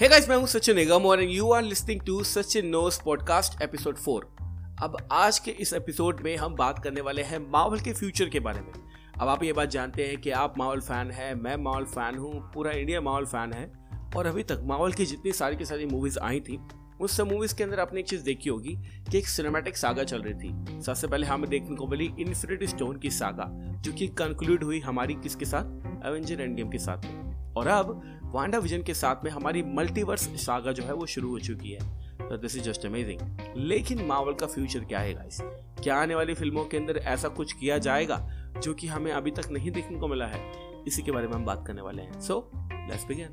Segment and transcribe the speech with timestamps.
[0.00, 3.96] Hey guys मैं हूँ सचिन निगम और you are listening to Sachin knows podcast episode
[3.96, 4.36] four
[4.82, 8.40] अब आज के इस एपिसोड में हम बात करने वाले हैं मावल के फ्यूचर के
[8.40, 8.72] बारे में।
[9.20, 12.50] अब आप ये बात जानते हैं कि आप मावल फ़ैन है, मैं मावल फ़ैन हूँ,
[12.54, 13.72] पूरा इंडिया मावल फ़ैन है।
[14.16, 16.60] और अभी तक मावल की जितनी सारी की सारी मूवीज़ आई थी,
[17.00, 18.76] उस सब मूवीज़ के अंदर आपने एक चीज़ देखी होगी
[19.10, 22.96] कि एक सिनेमैटिक सागा चल रही थी। सबसे पहले हमें देखने को मिली इन्फिनिटी स्टोन
[22.96, 23.50] की सागा
[23.82, 25.64] जो कि कंक्लूड हुई हमारी किसके साथ?
[26.06, 27.25] एवेंजर एंड गेम के साथ।
[27.56, 31.38] और अब वांडा विजन के साथ में हमारी मल्टीवर्स सागा जो है वो शुरू हो
[31.38, 35.40] चुकी है। तो दिस इज़ जस्ट अमेजिंग लेकिन मावल का फ्यूचर क्या है गाइस
[35.82, 38.18] क्या आने वाली फ़िल्मों के अंदर ऐसा कुछ किया जाएगा
[38.62, 40.40] जो कि हमें अभी तक नहीं देखने को मिला है?
[40.86, 43.28] इसी के बारे में हम बात करने वाले हैं। सो लेट्स बिगिन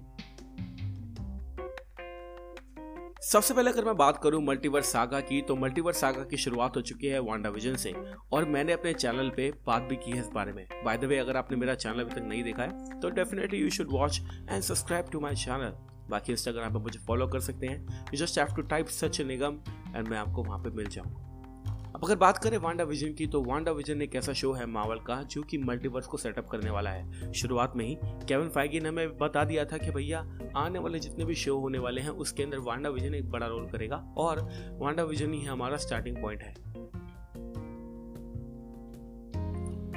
[3.24, 6.82] सबसे पहले अगर मैं बात करूँ मल्टीवर्स सागा की तो मल्टीवर्स सागा की शुरुआत हो
[6.82, 7.94] चुकी है वांडा विजन से,
[8.32, 11.18] और मैंने अपने चैनल पे बात भी की है इस बारे में। बाय द वे
[11.18, 14.62] अगर आपने मेरा चैनल अभी तक नहीं देखा है तो definitely you should watch and
[14.62, 15.74] subscribe to my channel
[16.10, 19.60] बाकी इंस्टाग्राम पर मुझे फॉलो कर सकते हैं। Just have to type Sach Nigam
[19.96, 21.23] and मैं आपको वहाँ पर मिल जाऊँगा।
[22.04, 25.24] अगर बात करें वांडा विजन की तो वांडा विजन एक ऐसा शो है मावल का,
[25.24, 29.18] जो कि मल्टीवर्स को सेटअप करने वाला है। शुरुआत में ही केविन फाइगी ने हमें
[29.18, 30.20] बता दिया था कि भैया,
[30.58, 33.68] आने वाले जितने भी शो होने वाले हैं, उसके अंदर वांडा विजन एक बड़ा रोल
[33.68, 36.54] करेगा और वांडा विजन ही हमारा स्टार्टिंग पॉइंट है।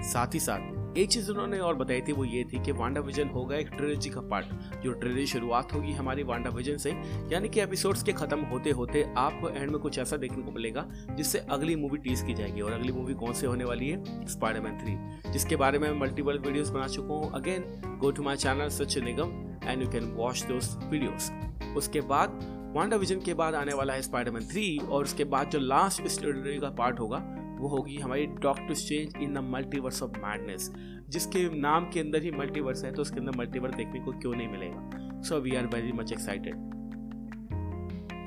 [0.02, 3.28] साथ ही साथ एक चीज़ उन्होंने और बताई थी, वो ये थी कि वांडा विजन
[3.28, 6.90] होगा एक ट्रिलॉजी का पार्ट जो ट्रिलॉजी शुरुआत होगी हमारी वांडा विजन से।
[7.32, 10.86] यानी कि एपिसोड्स के खत्म होते होते आपको एंड में कुछ ऐसा देखने को मिलेगा,
[11.10, 14.26] जिससे अगली मूवी टीज की जाएगी। और अगली मूवी कौन से होने वाली है?
[14.26, 18.68] स्पाइडरमैन थ्री जिसके बारे में मल्टीपल वीडियोस बना चुका हूँ। Again go to my channel
[18.68, 19.32] Sach Nigam
[19.64, 22.40] and you can watch those उसके बाद
[22.76, 26.58] वांडा विजन के बाद आने वाला है स्पाइडरमैन थ्री और उसके बाद जो लास्ट स्टोरी
[26.58, 27.18] का पार्ट होगा
[27.56, 30.70] वो होगी हमारी doctor strange in the multiverse of madness
[31.08, 34.48] जिसके नाम के अंदर ही मल्टीवर्स है तो उसके अंदर मल्टीवर्स देखने को क्यों नहीं
[34.48, 35.20] मिलेगा?
[35.22, 36.64] So we are very much excited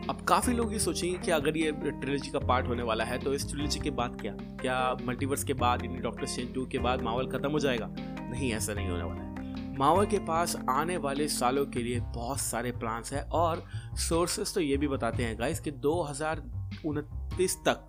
[0.09, 3.33] अब काफ़ी लोग ये सोचेंगे कि अगर ये ट्रिलॉजी का पार्ट होने वाला है तो
[3.33, 4.31] इस ट्रिलॉजी के बाद क्या?
[4.61, 7.87] क्या मल्टीवर्स के बाद, यानी डॉक्टर स्ट्रेंज टू के बाद मावल खत्म हो जाएगा?
[7.89, 12.39] नहीं, ऐसा नहीं होने वाला है। मावल के पास आने वाले सालों के लिए बहुत
[12.39, 13.63] सारे प्लान्स हैं, और
[13.99, 16.41] सोर्सेस तो ये भी बताते हैं गाइस कि दो हज़ार
[16.85, 17.87] उनतीस तक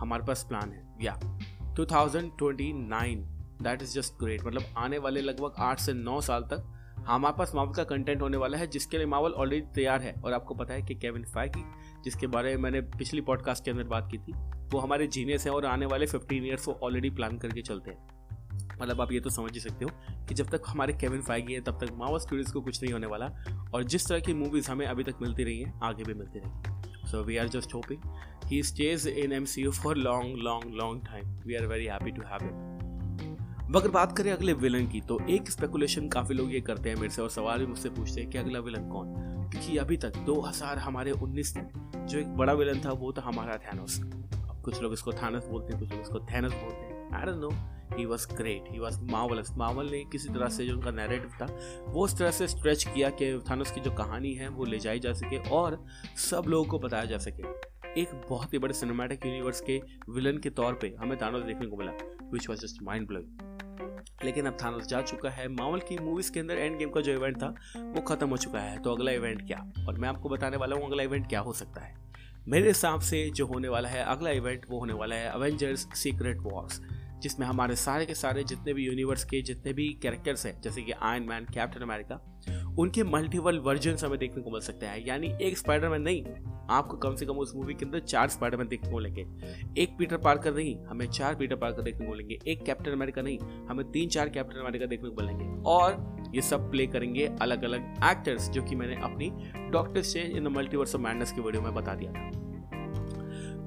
[0.00, 1.20] हमारे पास प्लान है। या
[1.76, 3.16] 2029
[3.62, 6.72] दैट इज़ जस्ट ग्रेट मतलब आने वाले लगभग आठ से नौ साल तक
[7.06, 10.32] हमारे पास मावल का कंटेंट होने वाला है, जिसके लिए मावल ऑलरेडी तैयार है। और
[10.32, 11.64] आपको पता है कि केविन फाइगी
[12.04, 14.32] जिसके बारे में मैंने पिछली पॉडकास्ट के अंदर बात की थी,
[14.68, 18.20] वो हमारे जीनियस हैं और आने वाले 15 ईयर्स वो ऑलरेडी प्लान करके चलते हैं।
[18.82, 19.90] मतलब आप ये तो समझ ही सकते हो
[20.26, 23.06] कि जब तक हमारे केविन फाइगी है, तब तक मावल स्टूडियोज को कुछ नहीं होने
[23.06, 23.26] वाला।
[23.74, 26.79] और जिस तरह की मूवीज़ हमें अभी तक मिलती रही हैं, आगे भी मिलती रहेंगी।
[27.16, 27.98] Are just hoping
[28.44, 32.10] he stays in M C U for long long long time we are very happy
[32.10, 32.70] to have it
[33.76, 37.08] अगर बात करें अगले विलन की तो एक स्पेकुलेशन काफ़ी लोग ये करते हैं मेरे
[37.08, 39.14] से और सवाल भी मुझसे पूछते हैं कि अगला विलन कौन?
[39.50, 43.56] क्योंकि अभी तक 2000 हमारे 19 तक जो एक बड़ा विलन था, वो था हमारा
[43.56, 44.00] थैनोस
[44.34, 47.40] अब कुछ लोग इसको थानस बोलते हैं, कुछ लोग इसको थैनस बोलते हैं। I don't
[47.40, 51.30] know he was great he was marvellous Marvel ने किसी तरह से जो उनका नैरेटिव
[51.30, 51.46] था,
[51.88, 55.00] वो उस तरह से स्ट्रेच किया कि थानोस की जो कहानी है, वो ले जाई
[55.00, 55.84] जा सके और
[56.16, 57.42] सब लोगों को बताया जा सके।
[58.00, 59.80] एक बहुत ही बड़े सिनेमैटिक यूनिवर्स के
[60.10, 61.92] विलन के तौर पे हमें थानोस देखने को मिला
[62.32, 63.46] which was just mind blowing
[64.24, 67.12] लेकिन अब थानोस जा चुका है। मावल की मूवीज़ के अंदर एंड गेम का जो
[67.12, 69.72] इवेंट था, वो खत्म हो चुका है। तो अगला इवेंट क्या?
[69.88, 71.94] और मैं आपको बताने वाला हूँ अगला इवेंट क्या हो सकता है।
[72.48, 76.38] मेरे हिसाब से जो होने वाला है, अगला इवेंट वो होने वाला है अवेंजर्स सीक्रेट
[76.40, 76.80] वॉर्स
[77.22, 80.92] जिसमें हमारे सारे के सारे जितने भी यूनिवर्स के जितने भी कैरेक्टर्स हैं, जैसे कि
[80.92, 82.26] आयन मैन कैप्टन अमेरिका
[82.78, 86.24] उनके मल्टीपल वर्जन हमें देखने को मिल सकते हैं। यानी एक स्पाइडरमैन नहीं,
[86.70, 89.26] आपको कम से कम उस मूवी के अंदर चार स्पाइडरमैन देखने को मिलेंगे।
[89.82, 93.38] एक पीटर पार्कर नहीं, हमें चार पीटर पार्कर देखने को मिलेंगे। एक कैप्टन अमेरिका नहीं,
[93.70, 97.80] हमें तीन चार कैप्टन अमेरिका देखने को मिलेंगे। और ये सब प्ले करेंगे अलग अलग
[98.04, 99.30] एक्टर्स जो कि मैंने अपनी
[99.70, 102.49] doctor strange in the multiverse of madness की वीडियो में बता दिया था।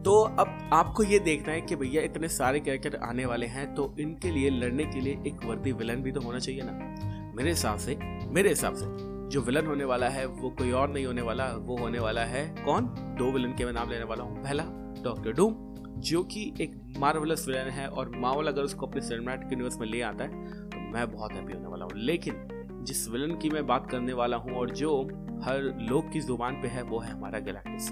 [0.05, 3.93] तो अब आपको ये देखना है कि भैया इतने सारे कैरेक्टर आने वाले हैं तो
[3.99, 7.77] इनके लिए लड़ने के लिए एक वर्दी विलन भी तो होना चाहिए ना। मेरे हिसाब
[7.77, 7.97] से,
[8.27, 8.85] मेरे हिसाब से,
[9.29, 12.45] जो विलन होने वाला है, वो कोई और नहीं होने वाला, वो होने वाला है
[12.65, 12.85] कौन?
[13.19, 14.63] दो विलन के मैं नाम लेने वाला हूँ। पहला
[15.03, 15.55] डॉक्टर डूम
[16.01, 20.01] जो कि एक मार्वलस विलन है और मावल अगर उसको अपने सिनेमैटिक यूनिवर्स में ले
[20.01, 22.47] आता है तो मैं बहुत हैप्पी होने वाला हूँ। लेकिन
[22.87, 25.01] जिस विलन की मैं बात करने वाला हूँ और जो
[25.43, 27.89] हर लोग की ज़ुबान पे है, वो है हमारा गैलेक्टिस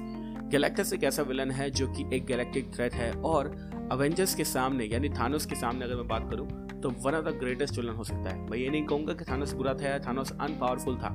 [0.51, 3.47] गैलेक्टस एक ऐसा विलन है जो कि एक गैलेक्टिक थ्रेट है और
[3.91, 6.47] अवेंजर्स के सामने, यानी थानोस के सामने अगर मैं बात करूँ
[6.81, 9.53] तो one of the greatest villain हो सकता है। मैं ये नहीं कहूँगा कि थानोस
[9.53, 11.09] बुरा था या थानोस अनपावरफुल था।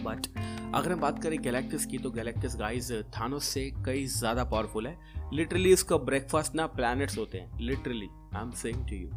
[0.00, 0.26] बट
[0.74, 4.96] अगर हम बात करें गैलेक्टिस की तो गैलेक्टिस गाइस थानोस से कई ज़्यादा पावरफुल है।
[5.32, 9.10] लिटरली इसका ब्रेकफास्ट ना प्लैनेट्स होते हैं। Literally I am saying to you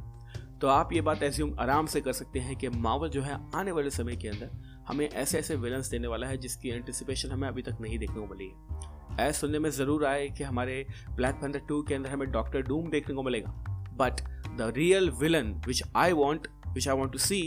[0.62, 3.72] तो आप ये बात ऐसी आराम से कर सकते हैं कि मावल जो है आने
[3.72, 4.50] वाले समय के अंदर
[4.88, 8.28] हमें ऐसे ऐसे विलन्स देने वाला है जिसकी एंटिसिपेशन हमें अभी तक नहीं देखने को
[8.28, 12.30] मिली है। ऐसा सुनने में ज़रूर आए कि हमारे ब्लैक पैंथर टू के अंदर हमें
[12.32, 13.52] डॉक्टर डूम देखने को मिलेगा।
[13.98, 14.22] But
[14.58, 17.40] the real villain which I want which I want to see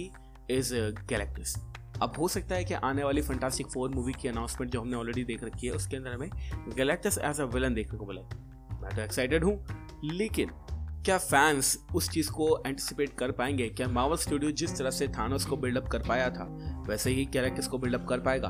[0.51, 0.75] is
[1.09, 1.55] Galactus
[2.03, 5.25] अब हो सकता है कि आने वाली फंटास्टिक फोर मूवी की अनाउंसमेंट जो हमने ऑलरेडी
[5.25, 6.29] देख रखी है, उसके अंदर हमें
[6.77, 8.21] गैलेक्टस एज अ विलन देखने को मिले
[8.81, 9.55] मैं तो एक्साइटेड हूँ,
[10.05, 10.51] लेकिन
[11.05, 13.69] क्या फैंस उस चीज़ को एंटिसिपेट कर पाएँगे?
[13.69, 16.45] क्या मावल स्टूडियो जिस तरह से थानोस को बिल्डअप कर पाया था,
[16.89, 18.49] वैसे ही कैरेक्टर्स को बिल्डअप कर पाएगा?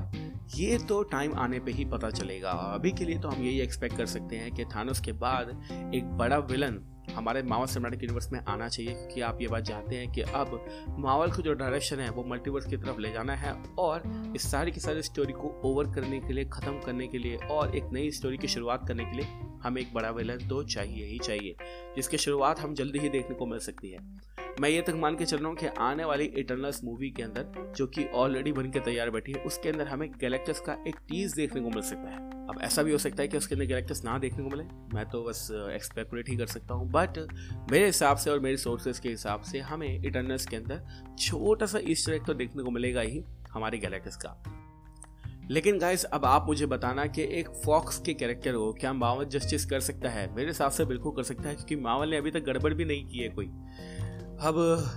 [0.48, 3.96] ये तो टाइम आने पे ही पता चलेगा। अभी के लिए तो हम यही एक्सपेक्ट
[3.96, 5.50] कर सकते हैं कि थानोस के बाद
[5.94, 6.80] एक बड़ा विलन
[7.14, 10.96] हमारे मावल सिनेमैटिक यूनिवर्स में आना चाहिए, क्योंकि आप ये बात जानते हैं कि अब
[10.98, 14.02] मावल का जो डायरेक्शन है, वो मल्टीवर्स की तरफ़ ले जाना है और
[14.36, 17.76] इस सारी की सारी स्टोरी को ओवर करने के लिए, ख़त्म करने के लिए और
[17.76, 19.26] एक नई स्टोरी की शुरुआत करने के लिए
[19.62, 21.56] हमें एक बड़ा विलन तो चाहिए ही चाहिए,
[21.96, 23.98] जिसकी शुरुआत हम जल्दी ही देखने को मिल सकती है।
[24.60, 27.72] मैं ये तक मान के चल रहा हूँ कि आने वाली इटर्नल्स मूवी के अंदर,
[27.76, 31.34] जो कि ऑलरेडी बन के तैयार बैठी है, उसके अंदर हमें गैलेक्टस का एक टीज
[31.34, 34.02] देखने को मिल सकता है। अब ऐसा भी हो सकता है कि उसके अंदर गैलेक्टस
[34.04, 34.64] ना देखने को मिले।
[34.94, 37.18] मैं तो बस एक्सपेकुलेट ही कर सकता हूँ। बट
[37.72, 40.82] मेरे हिसाब से और मेरे सोर्सेज के हिसाब से हमें इटर्नल्स के अंदर
[41.18, 44.42] छोटा सा ईस्टर तो देखने को मिलेगा ही, हमारे गैलेक्टस का।
[45.50, 49.64] लेकिन गाइस अब आप मुझे बताना कि एक फॉक्स के कैरेक्टर को क्या मावल जस्टिस
[49.66, 50.34] कर सकता है?
[50.34, 53.06] मेरे हिसाब से बिल्कुल कर सकता है, क्योंकि मावल ने अभी तक गड़बड़ भी नहीं
[53.06, 53.50] की है कोई।
[54.38, 54.54] अब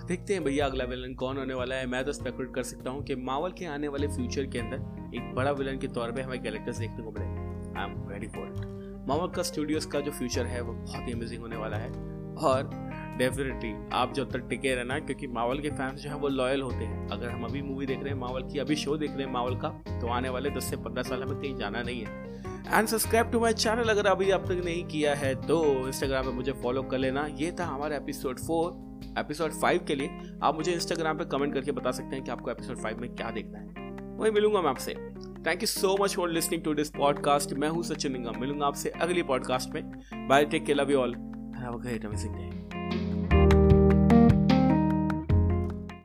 [0.07, 3.03] देखते हैं भैया अगला विलन कौन होने वाला है। मैं तो स्पेकुलेट कर सकता हूँ
[3.03, 6.41] कि मावल के आने वाले फ्यूचर के अंदर एक बड़ा विलन के तौर पे हमें
[6.43, 7.25] कैरेक्टर्स देखने को मिले
[7.79, 11.13] I am ready for it Marvel का स्टूडियोज का जो फ्यूचर है, वो बहुत ही
[11.13, 11.89] अमेजिंग होने वाला है।
[12.39, 12.69] और
[13.17, 16.85] डेफिनेटली आप जब तक टिके रहना, क्योंकि मावल के फैंस जो है, वो लॉयल होते
[16.85, 19.31] हैं। अगर हम अभी मूवी देख रहे हैं मावल की अभी शो देख रहे हैं
[19.33, 22.87] मावल का तो आने वाले दस से पंद्रह साल हमें कहीं जाना नहीं है। And
[22.87, 26.51] subscribe to my channel अगर अभी आप तक नहीं किया है तो इंस्टाग्राम पे मुझे
[26.51, 30.09] फॉलो कर लेना। ये था हमारा एपिसोड फोर एपिसोड फाइव के लिए।
[30.43, 33.31] आप मुझे इंस्टाग्राम पे कमेंट करके बता सकते हैं कि आपको एपिसोड फाइव में क्या
[33.31, 34.93] देखना है। वही मिलूँगा मैं आपसे।
[35.47, 38.89] Thank you so much for listening to this podcast मैं हूँ सचिन निगम। मिलूँगा आपसे
[39.01, 41.15] अगली पॉडकास्ट में। Bye take care love you all
[41.57, 42.60] have a great amazing day